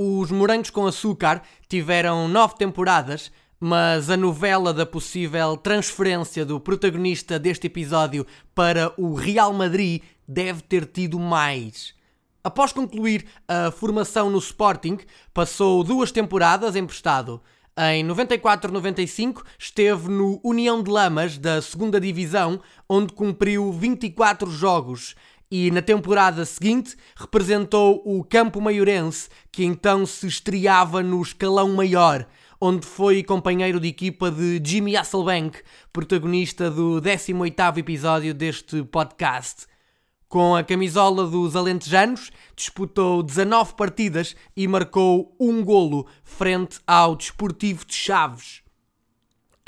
Os 0.00 0.30
Morangos 0.30 0.70
com 0.70 0.86
Açúcar 0.86 1.42
tiveram 1.68 2.28
nove 2.28 2.54
temporadas, 2.54 3.32
mas 3.58 4.08
a 4.08 4.16
novela 4.16 4.72
da 4.72 4.86
possível 4.86 5.56
transferência 5.56 6.46
do 6.46 6.60
protagonista 6.60 7.36
deste 7.36 7.66
episódio 7.66 8.24
para 8.54 8.94
o 8.96 9.14
Real 9.14 9.52
Madrid 9.52 10.02
deve 10.26 10.62
ter 10.62 10.86
tido 10.86 11.18
mais. 11.18 11.96
Após 12.44 12.72
concluir 12.72 13.26
a 13.48 13.72
formação 13.72 14.30
no 14.30 14.38
Sporting, 14.38 14.98
passou 15.34 15.82
duas 15.82 16.12
temporadas 16.12 16.76
emprestado. 16.76 17.42
Em 17.76 18.06
94-95 18.06 19.42
esteve 19.58 20.08
no 20.08 20.40
União 20.44 20.80
de 20.80 20.90
Lamas 20.92 21.38
da 21.38 21.60
segunda 21.60 22.00
Divisão, 22.00 22.60
onde 22.88 23.12
cumpriu 23.12 23.72
24 23.72 24.48
jogos 24.48 25.16
e 25.50 25.70
na 25.70 25.80
temporada 25.80 26.44
seguinte 26.44 26.96
representou 27.16 28.02
o 28.04 28.22
Campo 28.22 28.60
Maiorense, 28.60 29.28
que 29.50 29.64
então 29.64 30.04
se 30.04 30.26
estreava 30.26 31.02
no 31.02 31.22
escalão 31.22 31.74
maior, 31.74 32.26
onde 32.60 32.86
foi 32.86 33.22
companheiro 33.22 33.80
de 33.80 33.88
equipa 33.88 34.30
de 34.30 34.60
Jimmy 34.62 34.96
Hasselbank, 34.96 35.60
protagonista 35.92 36.70
do 36.70 37.00
18º 37.00 37.78
episódio 37.78 38.34
deste 38.34 38.82
podcast. 38.82 39.66
Com 40.28 40.54
a 40.54 40.62
camisola 40.62 41.26
dos 41.26 41.56
Alentejanos, 41.56 42.30
disputou 42.54 43.22
19 43.22 43.74
partidas 43.74 44.36
e 44.54 44.68
marcou 44.68 45.34
um 45.40 45.64
golo 45.64 46.06
frente 46.22 46.78
ao 46.86 47.16
Desportivo 47.16 47.86
de 47.86 47.94
Chaves 47.94 48.67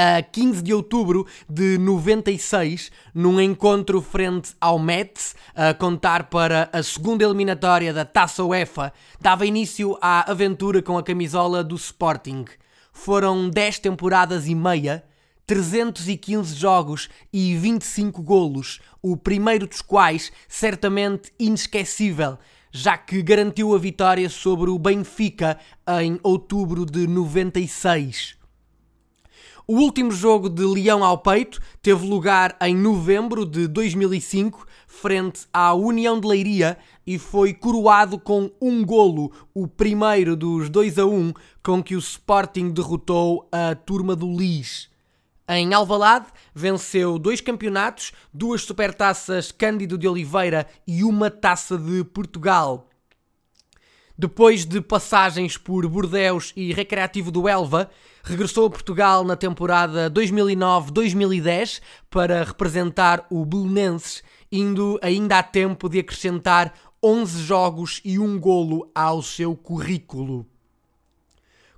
a 0.00 0.22
15 0.22 0.62
de 0.62 0.72
outubro 0.72 1.26
de 1.48 1.76
96, 1.76 2.92
num 3.12 3.40
encontro 3.40 4.00
frente 4.00 4.54
ao 4.60 4.78
Metz, 4.78 5.34
a 5.56 5.74
contar 5.74 6.30
para 6.30 6.70
a 6.72 6.80
segunda 6.84 7.24
eliminatória 7.24 7.92
da 7.92 8.04
Taça 8.04 8.44
UEFA, 8.44 8.92
dava 9.20 9.44
início 9.44 9.98
à 10.00 10.30
aventura 10.30 10.80
com 10.80 10.96
a 10.96 11.02
camisola 11.02 11.64
do 11.64 11.74
Sporting. 11.74 12.44
Foram 12.92 13.50
10 13.50 13.80
temporadas 13.80 14.46
e 14.46 14.54
meia, 14.54 15.04
315 15.44 16.54
jogos 16.54 17.08
e 17.32 17.56
25 17.56 18.22
golos, 18.22 18.78
o 19.02 19.16
primeiro 19.16 19.66
dos 19.66 19.82
quais 19.82 20.30
certamente 20.46 21.32
inesquecível, 21.40 22.38
já 22.70 22.96
que 22.96 23.20
garantiu 23.20 23.74
a 23.74 23.78
vitória 23.78 24.28
sobre 24.28 24.70
o 24.70 24.78
Benfica 24.78 25.58
em 26.00 26.20
outubro 26.22 26.86
de 26.86 27.08
96. 27.08 28.37
O 29.70 29.80
último 29.80 30.10
jogo 30.10 30.48
de 30.48 30.64
Leão 30.64 31.04
ao 31.04 31.18
Peito 31.18 31.60
teve 31.82 32.06
lugar 32.06 32.56
em 32.62 32.74
novembro 32.74 33.44
de 33.44 33.68
2005, 33.68 34.66
frente 34.86 35.46
à 35.52 35.74
União 35.74 36.18
de 36.18 36.26
Leiria, 36.26 36.78
e 37.06 37.18
foi 37.18 37.52
coroado 37.52 38.18
com 38.18 38.50
um 38.62 38.82
golo, 38.82 39.30
o 39.52 39.68
primeiro 39.68 40.34
dos 40.34 40.70
2 40.70 40.98
a 40.98 41.04
1, 41.04 41.34
com 41.62 41.82
que 41.82 41.94
o 41.94 41.98
Sporting 41.98 42.70
derrotou 42.70 43.46
a 43.52 43.74
turma 43.74 44.16
do 44.16 44.34
Lis. 44.34 44.88
Em 45.46 45.74
Alvalade, 45.74 46.28
venceu 46.54 47.18
dois 47.18 47.42
campeonatos, 47.42 48.12
duas 48.32 48.62
supertaças 48.62 49.52
Cândido 49.52 49.98
de 49.98 50.08
Oliveira 50.08 50.66
e 50.86 51.04
uma 51.04 51.30
taça 51.30 51.76
de 51.76 52.04
Portugal. 52.04 52.88
Depois 54.20 54.64
de 54.64 54.80
passagens 54.80 55.56
por 55.56 55.86
Bordeus 55.86 56.52
e 56.56 56.72
Recreativo 56.72 57.30
do 57.30 57.48
Elva, 57.48 57.88
regressou 58.24 58.66
a 58.66 58.70
Portugal 58.70 59.22
na 59.22 59.36
temporada 59.36 60.10
2009-2010 60.10 61.80
para 62.10 62.42
representar 62.42 63.24
o 63.30 63.44
Belenenses, 63.44 64.24
indo 64.50 64.98
ainda 65.00 65.38
a 65.38 65.42
tempo 65.44 65.88
de 65.88 66.00
acrescentar 66.00 66.74
11 67.00 67.44
jogos 67.44 68.00
e 68.04 68.18
um 68.18 68.40
golo 68.40 68.90
ao 68.92 69.22
seu 69.22 69.54
currículo. 69.54 70.44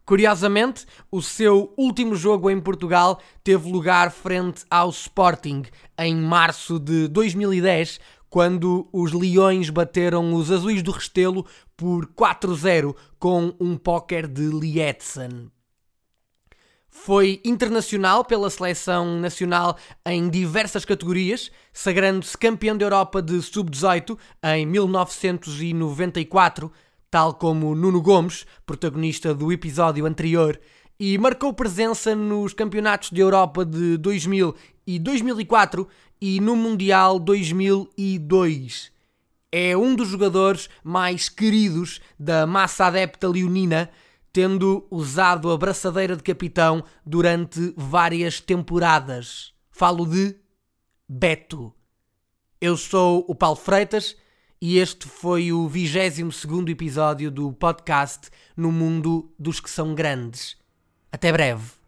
Curiosamente, 0.07 0.87
o 1.13 1.21
seu 1.21 1.75
último 1.77 2.17
jogo 2.17 2.49
em 2.49 2.59
Portugal 2.59 3.21
teve 3.45 3.71
lugar 3.71 4.11
frente 4.11 4.65
ao 4.71 4.89
Sporting 4.89 5.65
em 5.99 6.17
março 6.17 6.79
de 6.79 7.07
2010, 7.07 8.01
quando 8.31 8.89
os 8.93 9.13
Leões 9.13 9.69
bateram 9.71 10.33
os 10.33 10.51
Azuis 10.53 10.83
do 10.83 10.93
Restelo 10.93 11.45
por 11.81 12.07
4-0 12.09 12.95
com 13.19 13.55
um 13.59 13.75
póquer 13.75 14.29
de 14.29 14.43
Lietzen. 14.43 15.51
Foi 16.91 17.41
internacional 17.43 18.23
pela 18.23 18.51
seleção 18.51 19.19
nacional 19.19 19.79
em 20.05 20.29
diversas 20.29 20.85
categorias, 20.85 21.51
sagrando-se 21.73 22.37
campeão 22.37 22.77
da 22.77 22.85
Europa 22.85 23.23
de 23.23 23.41
sub-18 23.41 24.19
em 24.45 24.67
1994, 24.67 26.71
tal 27.11 27.33
como 27.33 27.75
Nuno 27.75 28.03
Gomes, 28.03 28.45
protagonista 28.67 29.35
do 29.35 29.51
episódio 29.51 30.05
anterior, 30.05 30.61
e 30.99 31.17
marcou 31.17 31.55
presença 31.55 32.15
nos 32.15 32.53
campeonatos 32.53 33.11
de 33.11 33.23
Europa 33.23 33.65
de 33.65 33.97
2000 33.97 34.55
e 34.87 34.99
2004 34.99 35.89
e 36.21 36.43
no 36.43 36.55
Mundial 36.55 37.19
2002. 37.19 39.00
É 39.53 39.77
um 39.77 39.97
dos 39.97 40.09
jogadores 40.09 40.71
mais 40.85 41.29
queridos 41.29 42.01
da 42.19 42.47
massa 42.47 42.87
adepta 42.87 43.29
leonina, 43.29 43.91
tendo 44.33 44.87
usado 44.91 45.51
a 45.51 45.59
braçadeira 45.59 46.17
de 46.17 46.23
capitão 46.23 46.85
durante 47.05 47.75
várias 47.77 48.41
temporadas. 48.41 49.53
Falo 49.71 50.07
de 50.07 50.37
Beto. 51.09 51.75
Eu 52.61 52.77
sou 52.77 53.25
o 53.27 53.35
Paulo 53.35 53.57
Freitas 53.57 54.17
e 54.61 54.79
este 54.79 55.09
foi 55.09 55.53
o 55.53 55.67
22 55.67 56.69
episódio 56.69 57.31
do 57.31 57.53
podcast 57.53 58.31
No 58.57 58.71
Mundo 58.71 59.33
dos 59.37 59.59
que 59.59 59.71
são 59.71 59.95
grandes. 59.97 60.57
Até 61.11 61.33
breve. 61.33 61.80